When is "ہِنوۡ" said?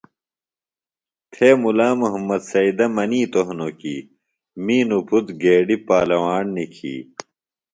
3.47-3.75